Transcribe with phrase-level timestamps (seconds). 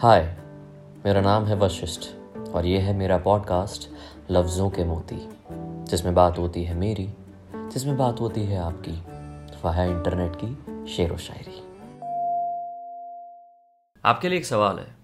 [0.00, 0.36] हाय
[1.06, 2.00] मेरा नाम है वशिष्ठ
[2.36, 3.88] और ये है मेरा पॉडकास्ट
[4.30, 5.28] लफ्ज़ों के मोती,
[5.84, 7.14] जिसमें बात होती है मेरी,
[7.54, 8.92] जिसमें बात होती है आपकी।
[9.62, 11.58] वह है इंटरनेट की शेर व शायरी।
[14.04, 14.96] आपके लिए एक सवाल है।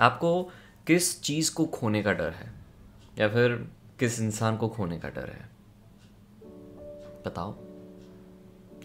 [0.00, 0.42] आपको
[0.86, 2.52] किस चीज़ को खोने का डर है?
[3.18, 3.70] या फिर
[4.00, 5.48] किस इंसान को खोने का डर है?
[7.26, 7.54] बताओ।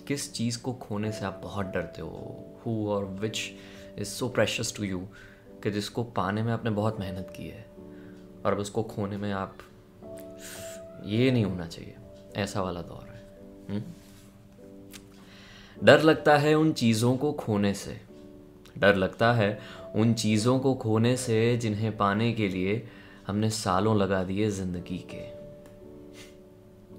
[0.08, 2.44] किस चीज़ को खोने से आप बहुत डरते हो?
[2.66, 3.40] हु और which
[4.00, 5.00] is so precious to you
[5.64, 7.66] कि जिसको पाने में आपने बहुत मेहनत की है
[8.46, 9.58] और अब उसको खोने में आप
[11.06, 11.96] ये नहीं होना चाहिए।
[12.36, 13.24] ऐसा वाला दौर है?
[13.70, 13.84] हम्म?
[15.84, 18.02] डर लगता है उन चीज़ों को खोने से।
[18.78, 19.60] डर लगता है
[19.96, 22.88] उन चीज़ों को खोने से जिन्हें पाने के लिए
[23.28, 25.44] हमने सालों लगा दिए ज़िंदगी के।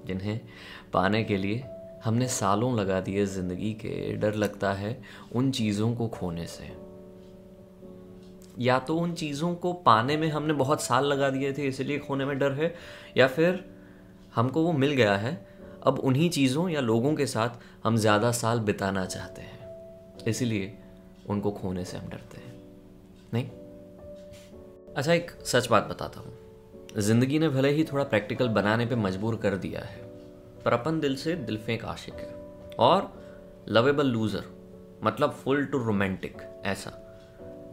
[0.07, 0.39] जिन्हें
[0.93, 1.63] पाने के लिए
[2.03, 5.01] हमने सालों लगा दिए ज़िंदगी के। डर लगता है
[5.35, 6.84] उन चीज़ों को खोने से।
[8.59, 12.25] या तो उन चीज़ों को पाने में हमने बहुत साल लगा दिए थे, इसलिए खोने
[12.25, 12.73] में डर है,
[13.17, 13.63] या फिर
[14.35, 15.33] हमको वो मिल गया है।
[15.83, 20.77] अब उन्हीं चीज़ों या लोगों के साथ हम ज़्यादा साल बिताना चाहते हैं, इसीलिए
[21.29, 22.53] उनको खोने से हम डरते हैं।
[23.33, 23.49] नहीं?
[24.95, 26.33] अच्छा एक सच बात बताता हूँ।
[26.97, 30.01] ज़िंदगी ने भले ही थोड़ा प्रैक्टिकल बनाने पे मजबूर कर दिया है,
[30.65, 32.33] पर अपन दिल से दिल फेंक आशिक है।
[32.79, 33.11] और
[33.69, 34.43] लवेबल लूज़र
[35.03, 37.01] मतलब फुल टू रोमांटिक, ऐसा।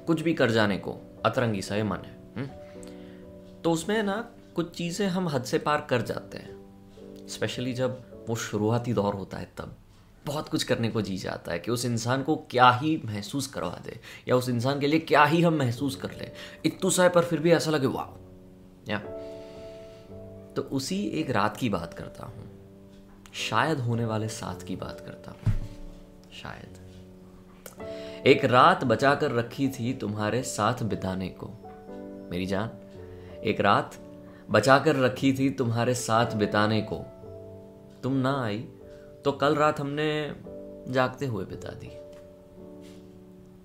[0.07, 2.37] कुछ भी कर जाने को, अतरंगी सा मन है हुँ?
[2.37, 2.47] हम्म?
[3.63, 6.63] तो उसमें ना, कुछ चीज़ें हम हद से पार कर जाते हैं।
[7.29, 9.77] स्पेशली जब वो शुरुआती दौर होता है तब।
[10.27, 13.81] बहुत कुछ करने को जी जाता है कि उस इंसान को क्या ही महसूस करवा
[13.85, 16.31] दे, या उस इंसान के लिए क्या ही हम महसूस कर ले।
[16.65, 18.19] इतू सा पर फिर भी ऐसा लगे वाह
[18.91, 18.99] या?
[20.57, 22.51] तो उसी एक रात की बात करता हूँ।
[23.35, 25.55] शायद होने वाले साथ की बात करता हूँ।
[26.43, 26.82] शायद।
[28.27, 31.47] एक रात बचा कर रखी थी तुम्हारे साथ बिताने को।
[32.31, 32.71] मेरी जान,
[33.45, 33.95] एक रात
[34.51, 36.97] बचा कर रखी थी तुम्हारे साथ बिताने को।
[38.03, 38.59] तुम ना आई
[39.25, 40.35] तो कल रात हमने
[40.89, 41.91] जागते हुए बिता दी।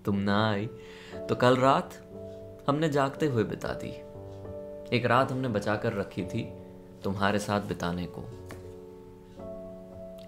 [0.05, 0.65] तुम ना आई
[1.29, 1.93] तो कल रात
[2.67, 3.89] हमने जागते हुए बिता दी।
[4.97, 6.43] एक रात हमने बचा कर रखी थी
[7.03, 8.21] तुम्हारे साथ बिताने को।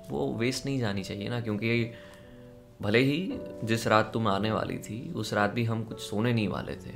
[0.09, 1.91] वो वेस्ट नहीं जानी चाहिए ना, क्योंकि
[2.81, 6.47] भले ही जिस रात तुम आने वाली थी, उस रात भी हम कुछ सोने नहीं
[6.47, 6.91] वाले थे,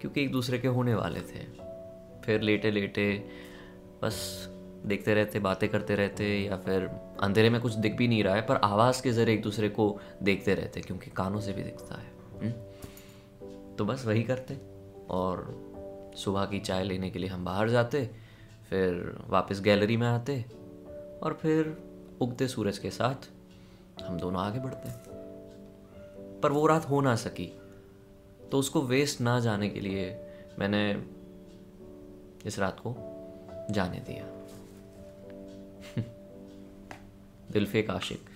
[0.00, 1.44] क्योंकि एक दूसरे के होने वाले थे
[2.24, 3.24] फिर लेटे लेटे
[4.02, 4.48] बस
[4.86, 6.84] देखते रहते, बातें करते रहते, या फिर
[7.20, 10.00] अंधेरे में कुछ दिख भी नहीं रहा है, पर आवाज़ के ज़रिए एक दूसरे को
[10.22, 12.40] देखते रहते, क्योंकि कानों से भी दिखता है हुँ?
[12.40, 13.76] हम्म?
[13.76, 14.54] तो बस वही करते,
[15.10, 15.44] और
[16.16, 18.10] सुबह की चाय लेने के लिए हम बाहर जाते,
[18.70, 20.44] फिर वापस गैलरी में आते,
[21.22, 21.76] और फिर
[22.20, 23.30] उगते सूरज के साथ
[24.02, 27.46] हम दोनों आगे बढ़ते हैं। पर वो रात हो ना सकी
[28.52, 30.04] तो उसको वेस्ट ना जाने के लिए
[30.58, 30.82] मैंने
[32.46, 32.94] इस रात को
[33.70, 34.24] जाने दिया।
[37.52, 38.28] दिलफेक आशिक।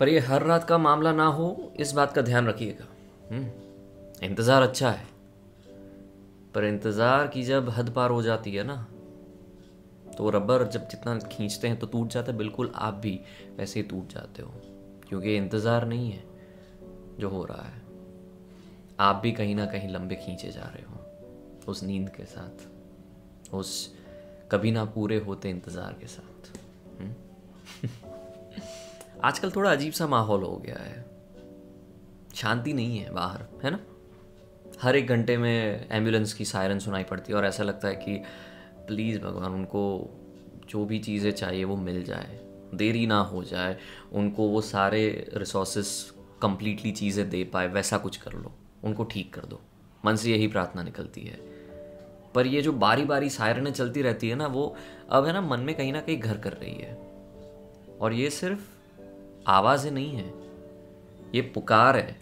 [0.00, 2.86] पर ये हर रात का मामला ना हो इस बात का ध्यान रखिएगा।
[3.30, 3.50] हम्म,
[4.26, 5.06] इंतज़ार अच्छा है।
[6.54, 8.86] पर इंतज़ार की जब हद पार हो जाती है ना
[10.18, 13.20] तो रबर जब जितना खींचते हैं तो टूट जाता है, बिल्कुल आप भी
[13.56, 14.52] वैसे ही टूट जाते हो,
[15.08, 16.24] क्योंकि इंतज़ार नहीं है
[17.20, 17.82] जो हो रहा है।
[19.00, 22.66] आप भी कहीं ना कहीं लंबे खींचे जा रहे हो, उस नींद के साथ,
[23.54, 23.94] उस
[24.52, 26.58] कभी ना पूरे होते इंतज़ार के साथ
[27.00, 27.14] हम्म?
[29.24, 31.04] आजकल थोड़ा अजीब सा माहौल हो गया है।
[32.34, 33.78] शांति नहीं है बाहर, है ना?
[34.82, 38.22] हर एक घंटे में एंबुलेंस की सायरन सुनाई पड़ती है और ऐसा लगता है कि
[38.88, 40.10] प्लीज़ भगवान, उनको
[40.68, 42.38] जो भी चीज़ें चाहिए वो मिल जाए,
[42.74, 43.76] देरी ना हो जाए,
[44.12, 46.12] उनको वो सारे रिसोर्सेस
[46.42, 48.52] कम्प्लीटली चीज़ें दे पाए, वैसा कुछ कर लो,
[48.84, 49.60] उनको ठीक कर दो।
[50.04, 51.38] मन से यही प्रार्थना निकलती है।
[52.34, 54.76] पर ये जो बारी बारी सायरने चलती रहती है ना, वो
[55.10, 56.94] अब है ना, मन में कहीं ना कहीं घर कर रही है।
[58.00, 58.60] और ये सिर्फ़
[59.46, 60.28] आवाज़ें नहीं है,
[61.34, 62.16] ये पुकार है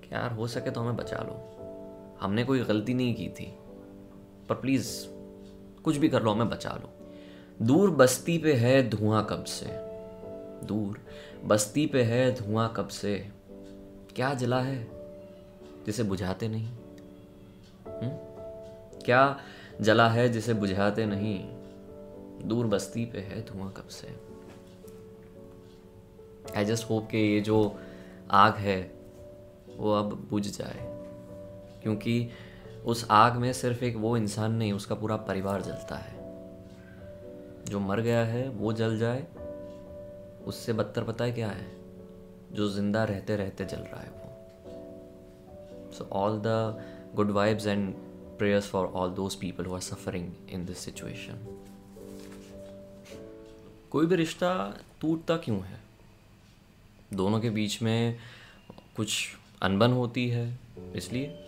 [0.00, 1.48] कि यार हो सके तो हमें बचा लो।
[2.20, 3.52] हमने कोई गलती नहीं की थी,
[4.48, 4.88] पर प्लीज़
[5.84, 6.90] कुछ भी कर लो, मैं बचा लो।
[7.62, 9.66] दूर बस्ती पे है धुआँ कब से?
[10.66, 11.00] दूर
[11.44, 13.28] बस्ती पे है धुआँ कब से?
[14.16, 14.88] क्या जला है?
[15.86, 18.00] जिसे बुझाते नहीं। हुँ?
[18.00, 18.10] हम्म?
[19.04, 19.40] क्या
[19.80, 21.48] जला है जिसे बुझाते नहीं?
[22.48, 24.32] दूर बस्ती पे है धुआँ कब से?
[26.56, 27.78] आई जस्ट होप कि ये जो
[28.30, 28.94] आग है,
[29.76, 30.92] वो अब बुझ जाए।
[31.82, 32.30] क्योंकि
[32.84, 36.20] उस आग में सिर्फ़ एक वो इंसान नहीं, उसका पूरा परिवार जलता है।
[37.64, 39.26] जो मर गया है, वो जल जाए,
[40.46, 41.66] उससे बदतर पता है क्या है?
[42.52, 46.82] जो ज़िंदा रहते रहते जल रहा है वो। So all the
[47.14, 47.94] good vibes and
[48.38, 51.58] prayers for all those people who are suffering in this situation
[53.90, 55.80] कोई भी रिश्ता टूटता क्यों है?
[57.14, 58.18] दोनों के बीच में
[58.96, 60.58] कुछ अनबन होती है,
[60.96, 61.41] इसलिए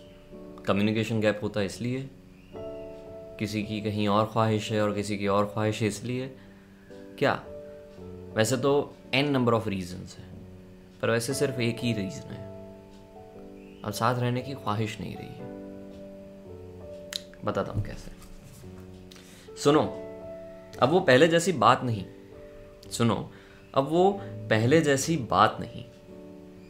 [0.67, 2.11] कम्युनिकेशन गैप होता है इसलिए।
[3.39, 6.37] किसी की कहीं और ख्वाहिश है और किसी की और ख्वाहिश है इसलिए।
[7.19, 7.45] क्या?
[8.35, 10.35] वैसे तो एन नंबर ऑफ़ रीजंस हैं,
[11.03, 12.73] पर वैसे सिर्फ़ एक ही रीज़न है।
[13.85, 15.45] अब साथ रहने की ख्वाहिश नहीं रही है।
[17.45, 18.11] बताता हूँ कैसे।
[19.57, 19.83] सुनो,
[20.83, 22.05] अब वो पहले जैसी बात नहीं।
[22.91, 23.31] सुनो,
[23.75, 25.85] अब वो पहले जैसी बात नहीं।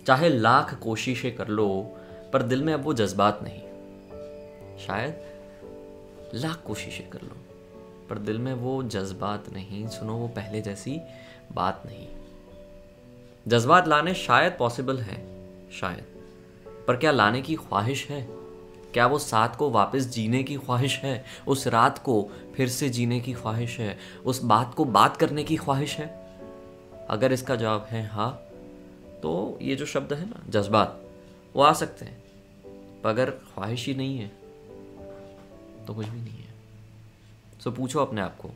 [0.06, 1.96] चाहे लाख कोशिशें कर लो,
[2.32, 3.73] पर दिल में अब वो जज्बात नहीं।
[4.78, 5.22] शायद
[6.34, 7.36] लाख कोशिशें कर लो,
[8.08, 11.00] पर दिल में वो जज्बात नहीं, सुनो, वो पहले जैसी
[11.52, 12.08] बात नहीं।
[13.48, 15.16] जज्बात लाने शायद पॉसिबल है,
[15.70, 16.04] शायद,
[16.86, 18.26] पर क्या लाने की ख्वाहिश है?
[18.92, 21.24] क्या वो साथ को वापस जीने की ख्वाहिश है?
[21.48, 23.98] उस रात को फिर से जीने की ख्वाहिश है?
[24.26, 26.06] उस बात को बात करने की ख्वाहिश है?
[27.10, 28.30] अगर इसका जवाब है हाँ
[29.22, 31.00] तो ये जो शब्द है ना, जज्बात,
[31.56, 32.22] वो आ सकते हैं,
[33.02, 34.43] पर अगर ख्वाहिश ही नहीं है
[35.86, 36.52] तो कुछ भी नहीं है
[37.60, 38.48] सो पूछो अपने आप को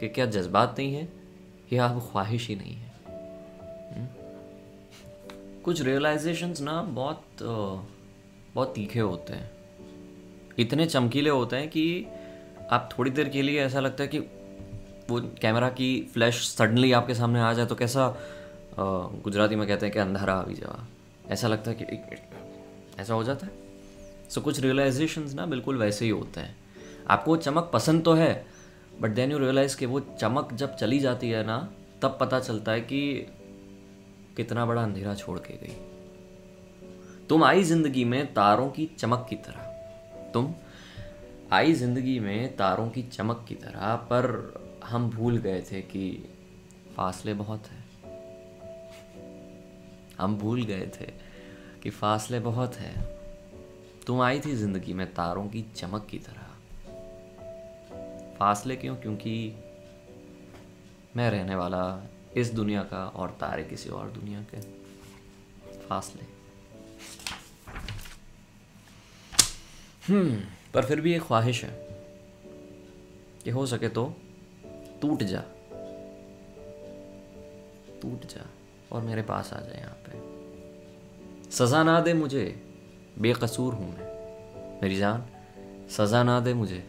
[0.00, 1.08] कि क्या जज्बात नहीं है
[1.72, 3.96] या अब ख्वाहिश ही नहीं है हुँ?
[3.96, 4.06] हम्म?
[5.62, 7.42] कुछ रियलाइजेशंस ना बहुत
[8.54, 9.50] बहुत तीखे होते हैं
[10.58, 11.84] इतने चमकीले होते हैं कि
[12.72, 14.18] आप थोड़ी देर के लिए ऐसा लगता है कि
[15.10, 18.14] वो कैमरा की फ्लैश सडनली आपके सामने आ जाए तो कैसा
[18.78, 20.86] गुजराती में कहते हैं कि अंधारा भी जावा
[21.28, 23.63] ऐसा लगता है कि ऐसा हो जाता है
[24.30, 26.56] सो so, कुछ रियलाइजेशंस ना बिल्कुल वैसे ही होते हैं।
[27.10, 28.46] आपको चमक पसंद तो है
[29.00, 31.58] बट देन यू रियलाइज़ कि वो चमक जब चली जाती है ना
[32.02, 33.26] तब पता चलता है कि
[34.36, 35.76] कितना बड़ा अंधेरा छोड़ के गई।
[37.28, 40.54] तुम आई ज़िंदगी में तारों की चमक की तरह। तुम
[41.52, 44.54] आई ज़िंदगी में तारों की चमक की तरह पर
[44.84, 46.28] हम भूल गए थे कि
[46.96, 47.84] फासले बहुत हैं।
[50.18, 51.12] हम भूल गए थे
[51.82, 53.13] कि फासले बहुत हैं।
[54.06, 56.42] तुम आई थी ज़िंदगी में तारों की चमक की तरह।
[58.38, 58.96] फासले क्यों?
[58.96, 59.56] क्योंकि
[61.16, 64.60] मैं रहने वाला इस दुनिया का और तारे किसी और दुनिया के।
[65.88, 66.22] फासले।
[70.08, 70.40] हम्म
[70.74, 71.70] पर फिर भी एक ख्वाहिश है
[73.44, 74.04] कि हो सके तो
[75.02, 75.40] टूट जा।
[78.02, 78.46] टूट जा
[78.92, 82.63] और मेरे पास आ जाए यहाँ पे। सज़ा ना दे मुझे।
[83.18, 84.14] बेकसूर हूँ मैं।
[84.82, 85.24] मेरी जान,
[85.88, 86.84] सज़ा ना दे मुझे।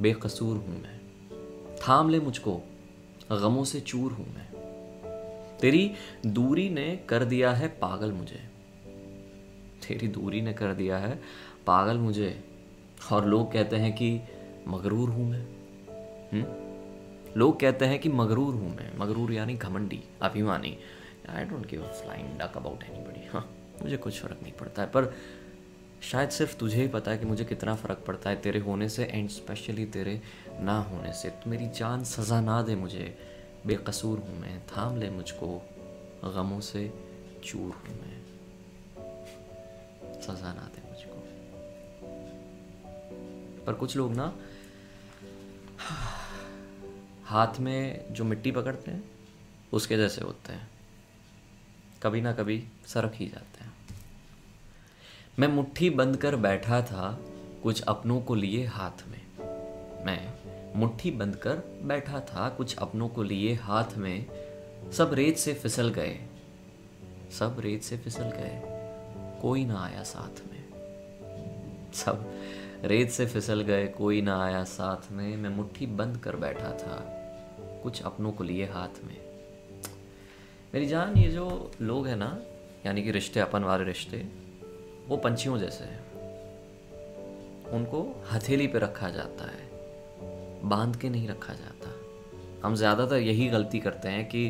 [0.00, 1.00] बेकसूर हूँ मैं।
[1.76, 2.62] थाम ले मुझको,
[3.32, 4.46] गमों से चूर हूँ मैं।
[5.60, 5.92] तेरी
[6.26, 8.40] दूरी ने कर दिया है पागल मुझे।
[9.88, 11.16] तेरी दूरी ने कर दिया है
[11.66, 12.44] पागल मुझे।
[13.12, 14.20] और लोग कहते हैं कि
[14.68, 15.42] मगरूर हूँ मैं।
[16.32, 16.42] हुँ?
[16.42, 16.64] हम्म?
[17.40, 20.78] लोग कहते हैं कि मगरूर हूँ मैं। मगरूर यानी घमंडी, अभिमानी।
[21.30, 25.04] I don't give flying duck about anybody हाँ मुझे कुछ फ़र्क नहीं पड़ता है। पर
[26.10, 29.04] शायद सिर्फ़ तुझे ही पता है कि मुझे कितना फ़र्क पड़ता है तेरे होने से
[29.04, 30.22] एंड स्पेशली तेरे
[30.60, 33.18] ना होने से। तो मेरी जान सज़ा ना दे मुझे।
[33.66, 35.62] बेकसूर हूँ मैं। थाम ले मुझको।
[36.24, 36.92] गमों से
[37.44, 38.24] चूर हूँ मैं।
[40.20, 41.14] सज़ा ना दे मुझको।
[43.64, 44.36] पर कुछ लोग ना
[47.24, 49.10] हाथ में जो मिट्टी पकड़ते हैं,
[49.72, 50.70] उसके जैसे होते हैं।
[52.02, 53.72] कभी ना कभी सरक ही जाते हैं।
[55.38, 57.20] मैं मुट्ठी बंद कर बैठा था
[57.62, 59.20] कुछ अपनों को लिए हाथ में।
[60.06, 60.34] मैं
[60.76, 64.26] मुट्ठी बंद कर बैठा था कुछ अपनों को लिए हाथ में।
[64.92, 66.20] सब रेत से फिसल गए।
[67.38, 68.62] सब रेत से फिसल गए।
[69.42, 70.64] कोई ना आया साथ में।
[71.94, 72.32] सब
[72.84, 76.96] रेत से फिसल गए, कोई ना आया साथ में। मैं मुट्ठी बंद कर बैठा था
[77.82, 79.16] कुछ अपनों को लिए हाथ में।
[80.74, 82.38] मेरी जान, ये जो लोग हैं ना,
[82.86, 84.43] यानी कि रिश्ते, अपन वाले रिश्ते
[85.08, 86.02] वो पंछियों जैसे हैं।
[87.72, 88.00] उनको
[88.32, 89.68] हथेली पे रखा जाता है,
[90.64, 91.90] बाँध के नहीं रखा जाता।
[92.64, 94.48] हम ज़्यादातर यही गलती करते हैं कि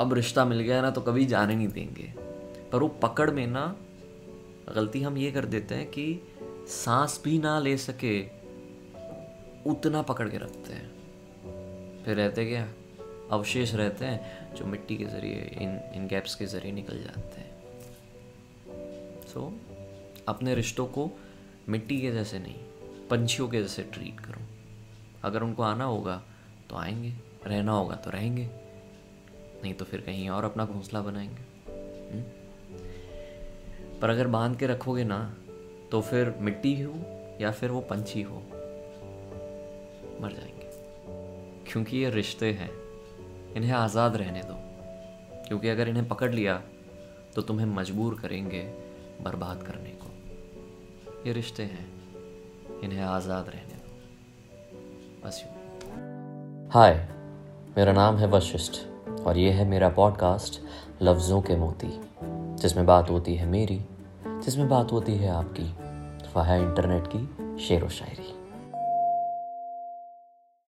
[0.00, 2.12] अब रिश्ता मिल गया ना तो कभी जाने नहीं देंगे।
[2.72, 3.64] पर वो पकड़ में ना
[4.74, 6.20] गलती हम ये कर देते हैं कि
[6.68, 8.20] सांस भी ना ले सके,
[9.70, 12.68] उतना पकड़ के रखते हैं। फिर रहते क्या?
[13.30, 17.51] अवशेष रहते हैं जो मिट्टी के ज़रिए, इन इन गैप्स के ज़रिए निकल जाते हैं।
[19.32, 19.52] सो so,
[20.28, 21.10] अपने रिश्तों को
[21.68, 22.54] मिट्टी के जैसे नहीं
[23.10, 24.40] पंछियों के जैसे ट्रीट करो।
[25.24, 26.22] अगर उनको आना होगा
[26.70, 27.12] तो आएँगे
[27.46, 28.48] रहना होगा तो रहेंगे
[29.62, 31.42] नहीं तो फिर कहीं और अपना घोंसला बनाएँगे।
[32.12, 32.22] हम्म?
[34.00, 35.36] पर अगर बाँध के रखोगे ना
[35.90, 36.94] तो फिर मिट्टी हो
[37.40, 38.38] या फिर वो पंछी हो
[40.20, 40.70] मर जाएँगे।
[41.72, 42.70] क्योंकि ये रिश्ते हैं
[43.54, 44.54] इन्हें आज़ाद रहने दो।
[45.48, 46.62] क्योंकि अगर इन्हें पकड़ लिया
[47.34, 48.81] तो तुम्हें मजबूर करेंगे
[49.22, 50.08] बर्बाद करने को।
[51.26, 51.86] ये रिश्ते हैं,
[52.80, 55.50] इन्हें आज़ाद रहने दो। बस यू।
[56.70, 57.08] हाय,
[57.76, 58.80] मेरा नाम है वशिष्ठ
[59.20, 60.60] और ये है मेरा पॉडकास्ट,
[61.02, 62.00] लफ्ज़ों के मोती,
[62.56, 63.80] जिसमें बात होती है मेरी,
[64.26, 65.74] जिसमें बात होती है आपकी।
[66.36, 68.31] वह है इंटरनेट की शेर व शायरी।